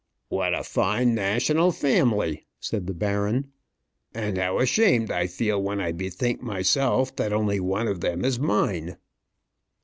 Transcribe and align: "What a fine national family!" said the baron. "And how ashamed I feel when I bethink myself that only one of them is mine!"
"What 0.29 0.55
a 0.55 0.63
fine 0.63 1.13
national 1.13 1.71
family!" 1.71 2.47
said 2.59 2.87
the 2.87 2.93
baron. 2.95 3.51
"And 4.15 4.35
how 4.39 4.57
ashamed 4.57 5.11
I 5.11 5.27
feel 5.27 5.61
when 5.61 5.79
I 5.79 5.91
bethink 5.91 6.41
myself 6.41 7.15
that 7.17 7.31
only 7.31 7.59
one 7.59 7.87
of 7.87 8.01
them 8.01 8.25
is 8.25 8.39
mine!" 8.39 8.97